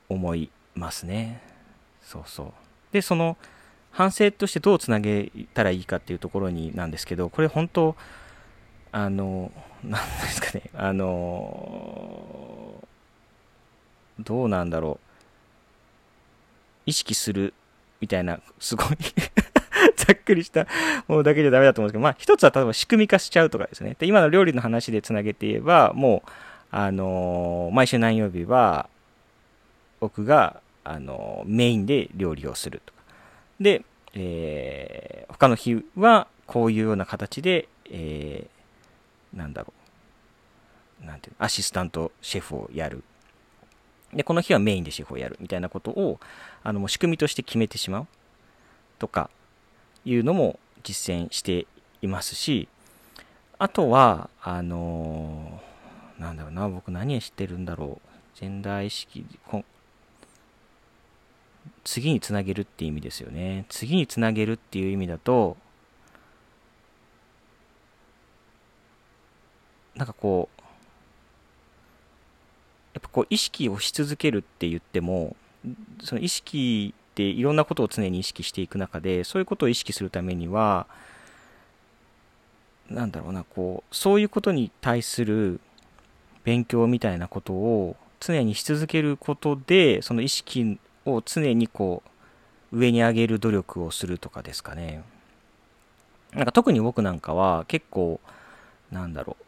[0.10, 1.50] 思いますね。
[2.12, 2.54] そうそう。
[2.91, 3.38] でその
[3.91, 7.95] 反省としてどうつなげたらいいかっていうところになんですけどこれ本当
[8.91, 9.50] あの
[9.84, 10.63] 何ですかね。
[10.74, 12.84] あの
[14.19, 15.08] どうなんだろう。
[16.86, 17.54] 意識する
[18.02, 18.88] みたいなすごい
[19.95, 20.67] ざっくりした
[21.08, 23.95] ものだけじゃダメだと思うんですけどまあ一つは例えば仕組み化しちゃうとかですね。
[23.97, 26.30] で今の料理の話でつなげて言えばもう
[26.71, 28.89] あの毎週何曜日は
[30.02, 30.60] 僕が
[30.91, 32.99] あのメインで料理をするとか。
[33.62, 39.73] で、えー、他の日はこういうような形で、えー、なんだろ
[41.01, 43.04] う、なんていうアシスタントシェフをやる。
[44.13, 45.38] で、この日はメインでシェフをやる。
[45.39, 46.19] みたいなことを、
[46.63, 48.08] あの、もう仕組みとして決めてしまう
[48.99, 49.30] とか
[50.04, 51.67] いうのも実践して
[52.01, 52.67] いますし、
[53.58, 58.10] あとは、あのー、なんだろうな、僕何知ってるんだろう。
[58.38, 59.25] ジェンダー意識、
[61.84, 63.65] 次につなげるっていう意味ですよね。
[63.69, 65.58] 次につなげるっていう意味だと、
[69.95, 70.62] なんかこう、
[72.93, 75.36] やっぱこう意識をし続けるって言っても、
[76.04, 80.88] その意識っていろんなことを常に意識していく中で、そういうことを意識するためには、
[82.89, 85.60] なんだろうな、こう、そういうことに対する
[86.43, 92.03] 勉強みたいなことを常にし続けることで、その意識を常にこ
[92.71, 95.03] う上に上げる努力をするとかですかね。
[96.33, 98.21] なんか特に僕なんかは結構
[98.91, 99.43] なんだろう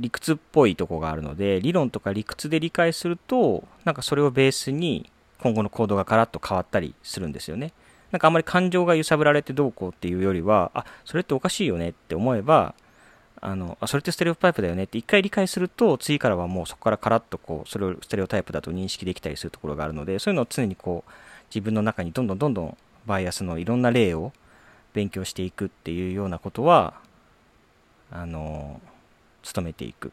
[0.00, 7.72] 理屈っぽいとこがあるので理論とか理屈で理解するとなんかそれをベースに今後の行動がガラッと変わったりするんですよね。
[8.10, 12.74] なんかあんまり感情が揺さぶられてどうこうっていうよりはあそれっておかしいよねって思えば
[13.40, 21.10] あのあそれってステレオタイプだよねって一回理解すると次からはもうそこからカラッとこうそれをステレオタイプだと認識できたりするところがあるのでそういうのを常にこう
[21.50, 24.32] 自分の中にどんどんどんどんバイアスのいろんな例を
[24.92, 26.94] 勉強していくっていうようなことは
[28.10, 28.80] あの
[29.54, 30.12] 努めていく。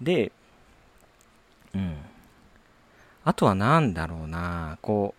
[0.00, 0.32] で
[1.74, 1.96] うん。
[3.24, 5.14] あとは何だろうなこ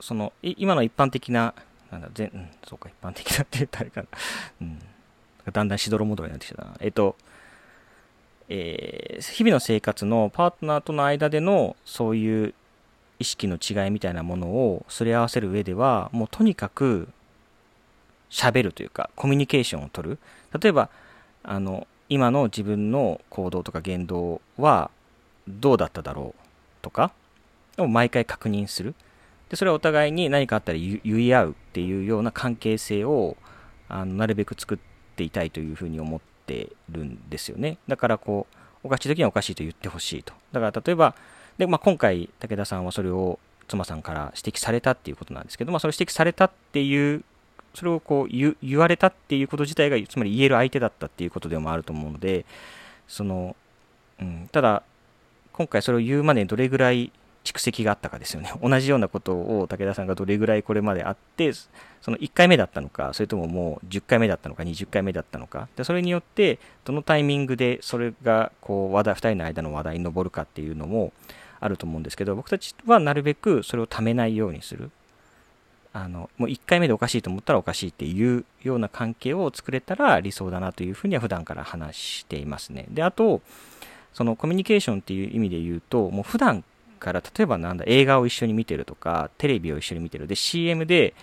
[0.00, 1.54] うその今の一般的な
[1.90, 4.08] なんだ全、うん、そうか一般的なって言ったらあれかな。
[4.62, 4.78] うん。
[5.52, 6.74] だんだんしどろもどろになってきたな。
[6.80, 7.16] えっと、
[8.48, 12.54] えー、日々の生活のパートナーとの間でのそういう
[13.18, 17.08] 意識の違いみたいなものをすり合わせる上では、もうとにかく
[18.30, 20.18] 喋るというか、コミュニケーションを取る。
[20.58, 20.90] 例えば、
[21.42, 24.90] あの、今の自分の行動とか言動は
[25.48, 26.42] どうだっただろう
[26.82, 27.12] とか、
[27.78, 28.94] を毎回確認する。
[29.48, 33.36] で、それはお互いに何かあったら言い合うっていうような関係性を、
[33.88, 37.78] あのなるべく作ってていたいというふうに思ってるんですよね。
[37.88, 40.34] だからこう、おかしい時にはおかしいと言ってほしいと。
[40.52, 41.14] だから例えば、
[41.58, 43.38] で、まあ、今回武田さんはそれを
[43.68, 47.24] 妻さんから指摘されたっていうことなんですけど、まあ、それ指摘されたっていう、
[47.74, 52.44] それをこう言言われたっていうこと自体が、つまり言える相手だったっていうことでもあると思うので、
[53.08, 53.56] その、
[54.20, 54.82] うん、ただ、
[55.52, 57.12] 今回それを言うまでにどれぐらい
[57.44, 58.52] 蓄積があったかですよね。
[58.62, 71.12] 同じようなことを武田さんがどれぐらいこれまであって、その1回目だったのか、それとももう10回目だったのか、20回目だったのか、でそれによって、どのタイミングでそれがこう話題2人の間の話題に上るかっていうのも
[71.60, 74.90] あると思うんですけど、僕たちはなるべくそれをためないようにする。
[75.96, 82.86] あのもう1回目でおかしいと思ったらおかしいっていうような関係を作れたら理想だなというふうには普段から話していますね。
[82.90, 83.42] で、あと、
[84.12, 86.64] そのコミュニケーションっていう意味で言うと、もう普段
[86.98, 90.26] から例えばなんだ映画を一緒に見てるとかテレビを一緒に見てる。
[90.26, 91.14] で CM で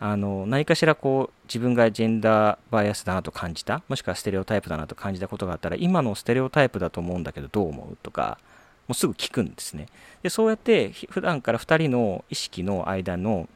[0.00, 8.38] あの何かしらこう自分がジェンダーバイアスだなと感じたもしくはステレオタイプだなと感じたことがあったら今のステレオタイプだと思うんだけどどう思うとか
[8.86, 9.86] もうすぐ聞くんですね。
[10.22, 13.48] でそうやって普段から2人の意識の間の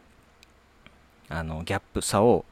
[1.28, 2.46] あのギャップ差を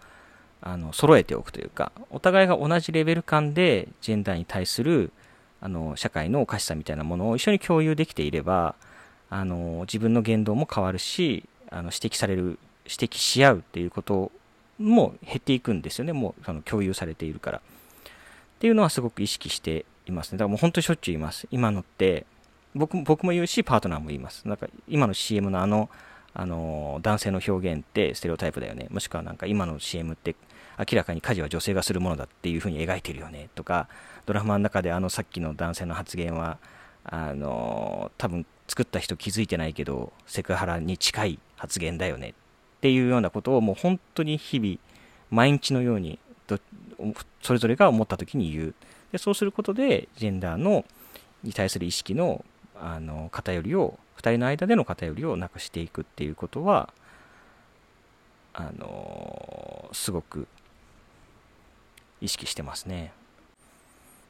[0.60, 5.12] あの揃えておくというかお互いが同じレベル感でジェンダーに対する
[5.60, 8.74] あの社会のおかしさみたいなものを一緒に共有できていれば
[9.30, 14.30] あの自分の言動も変わるしあの指摘される指摘し合うっていうこと
[14.78, 16.12] も減っていくんですよね。
[16.12, 17.58] もうその共有されているから。
[17.58, 17.62] っ
[18.58, 20.38] ていうのはすごく意識していますね。
[20.38, 21.46] だからもう本当にしょっちゅう言います。
[21.50, 22.24] 今のって
[22.74, 24.46] 僕僕も言うしパートナーも言います。
[24.46, 25.90] なんか今の CM のあの
[26.34, 28.88] あの男性の表現ってステレオタイプだよね。
[28.90, 30.36] もしくはなんか今の CM って
[30.78, 33.48] 明らかに家事は女性がするものだっていうふうに描いてるよね。
[33.54, 33.88] とか
[34.26, 36.58] ドラマの中であのさっきの男性の発言は
[37.04, 42.30] あの多分作った人気づいてないけどセクハラに近い発言だよね。
[42.30, 42.32] っ
[42.80, 44.78] ていうようなことをもう本当に日々
[45.30, 46.18] 毎日のように
[47.42, 48.74] それぞれが思った時に言う。
[49.12, 50.84] でそうすることでジェンダーの
[51.42, 52.44] に対する意識の
[52.78, 56.92] あの偏りを2人の間での偏りをなくしていくっていうことは
[58.52, 60.46] あのすごく
[62.20, 63.12] 意識してますね。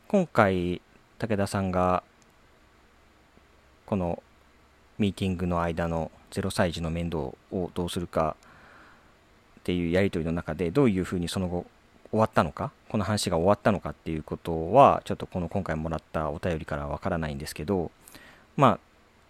[0.08, 0.80] 今回
[1.18, 2.02] 武田さんが
[3.86, 4.22] この
[4.98, 8.36] ミーティングの間の0歳児の面倒をどうするか
[9.60, 11.66] っていうやり取りの中でどういうふうにその後
[12.10, 17.90] 終わったのかこの話が終わったのかっていうことはちょっとこの今回もらったお便りからわからないんですけど
[18.56, 18.78] ま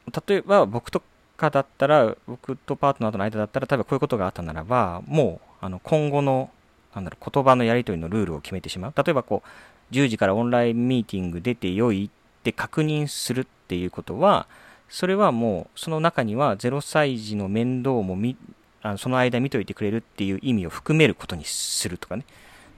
[0.09, 1.02] あ例えば僕と
[1.36, 6.50] かだったら僕とパートナーとの間だったら例えばこういうことがあったならばもうあの今後の
[6.94, 8.94] なんだろう言葉のやり取りのルールを決めてしまう。
[8.96, 14.46] 例えばこう10時からオンラインミーティング出てよいって確認するっていうことは
[14.88, 18.36] それはもうその中には0歳児の面倒もみ
[18.82, 22.24] あのその間見といてくれるっていう意味を含めることにするとかね。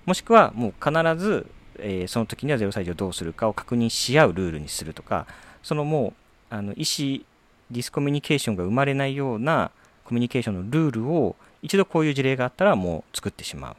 [0.06, 0.90] もしくはもう必
[1.22, 1.46] ず、
[1.78, 5.26] えー、その時には0歳児をどうするかを確認し合うルールにするとか
[5.62, 6.14] そのも
[6.50, 7.20] うあの意思
[7.70, 9.70] ディスコミュニケーションが生まれないような
[10.04, 13.76] コミュニケーションのルールを一度こういう事例があったらもう作ってしまう。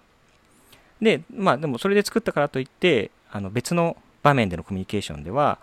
[1.04, 5.58] でまあでもそれで作ったからといってあの別の場面でのコミュニケーションでは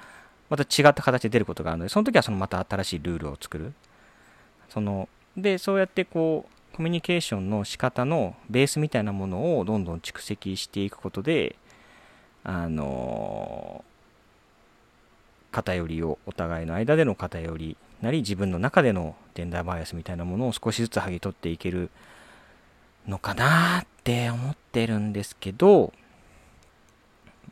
[0.48, 3.72] また違った形で出ることがあるので、その時はそのまた新しいルールを作る。
[4.68, 11.56] その、で、そうやってこう、コミュニケーションの仕方のベースみたいなものをどんどん蓄積していくことで、
[12.44, 13.82] あの
[15.50, 21.90] 偏りを、お互いの間での偏りなり、自分の中でのジェンダーバイアスみたいなものを少しずつ剥ぎ取っていける
[23.08, 25.92] のかなって思ってるんですけど、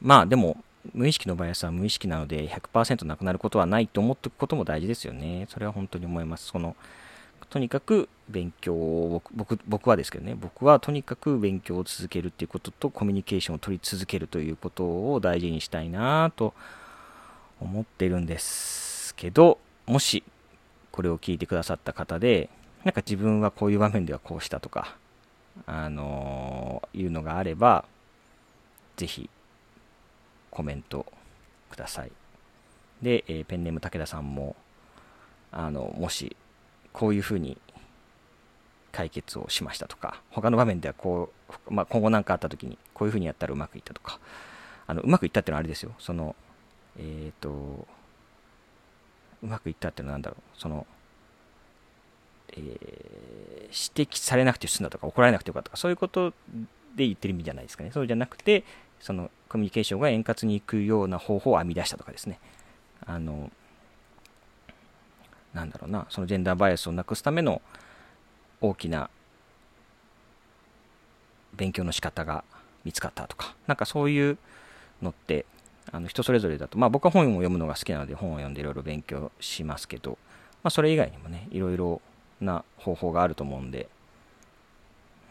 [0.01, 0.63] まあでも、
[0.93, 5.47] 無意識のバイアスは無意識なので100%なくなることはないと思っておくことも大事ですよね。
[5.49, 6.47] それは本当に思います。
[6.47, 6.77] その
[7.51, 16.53] とにかく勉強を僕僕はですけどね僕はとにかく勉強を続けるっていうこととコミュニケーションを取り続けるということを大事にしたいなと
[17.61, 20.25] 思ってるんですけどもし
[20.91, 22.49] これを聞いてくださった方で
[22.83, 24.97] なんか自分はこういう場面ではこうしたとか
[25.67, 27.85] あのー、いうのがあれば
[28.97, 29.31] ぜひ
[30.55, 31.05] コメント
[31.71, 32.13] ください。
[33.03, 34.57] で、えー、ペンネーム武田さんも、
[35.53, 36.37] あの、もし、
[36.93, 37.59] こういうふうに
[38.93, 41.33] 解決をしましたとか、他の場面ではこ
[41.69, 44.21] う、まあ、今後何かあった時に、こういうふうにやったらうまくいったとか、
[44.87, 45.93] あの、うまくいったっていうのはあれですよ。
[45.99, 46.37] その、
[46.97, 47.89] えっ、ー、と、
[49.43, 50.61] うまくいったっていうのは何だろう。
[50.61, 50.87] その、
[52.53, 56.33] えー、指摘されなくて済んだとか、怒られなくてよかったとか、そういうこと
[56.95, 57.91] で言ってる意味じゃないですかね。
[57.93, 58.65] そうじゃなくて、
[59.05, 62.41] そのコミュニケーションが円滑にいくような方法を編み出したとかですね。
[63.05, 63.53] あの、
[65.53, 67.61] なんだろうな、そのジェンダーバイアスをなくすための
[68.63, 69.11] 大きな
[71.55, 72.45] 勉強の仕方が
[72.83, 74.39] 見つかったとか、なんかそういう
[75.03, 75.45] のって、
[75.93, 80.17] あの人それぞれだと、まあ僕は本を読むのが好きなので本を読んでいろいろ勉強しますけど、
[80.63, 82.01] まあそれ以外にもね、いろいろ
[82.41, 83.87] な方法があると思うんで、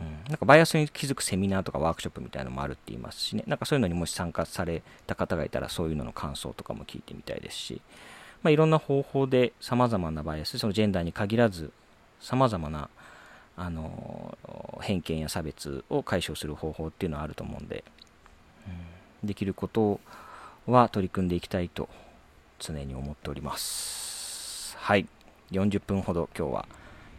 [0.01, 7.81] うん、なんかバイアスに気づくセミナーとかワークショップみたいなのもあるって言いますしね、なんかそういうのにもし参加された方がいたらそういうのの感想とかも聞いてみたいですし、
[8.41, 11.71] まあ、いろんな方法で様々なバイアス、そのジェンダーに限らず
[12.19, 12.89] 様々な
[13.55, 14.37] あの
[14.81, 17.83] 偏見や差別を解消する方法っていうのはあると思うんで、
[19.21, 19.99] うん、できること
[20.65, 21.87] は取り組んでいきたいと
[22.59, 24.75] 常に思っております。
[24.77, 25.07] はい。
[25.51, 26.65] 40分ほど今日は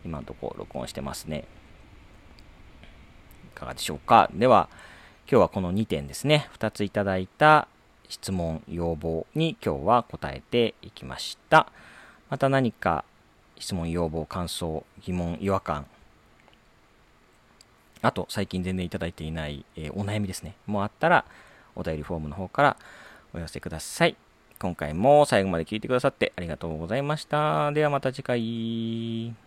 [0.05, 1.45] 今のところ録音してますね。
[3.65, 4.31] かがでしょうか。
[4.35, 4.69] では、
[5.31, 6.49] 今日はこの2点ですね。
[6.59, 7.67] 2ついただいた
[8.09, 11.67] 質問、要望に今日は答えていきました。
[12.31, 13.05] また何か
[13.59, 15.87] 質問、要望、感想、疑問、違和感、
[18.03, 20.57] あと最近全然いただいていない、えー、お悩みですね。
[20.67, 21.25] もあったら
[21.75, 22.77] お便りフォームの方から
[23.33, 24.17] お寄せください。
[24.59, 27.73] 今回も最後まで聞いてくださってありがとうございました。
[27.73, 29.44] ではまた次回。